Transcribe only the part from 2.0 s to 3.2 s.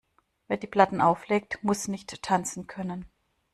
tanzen können.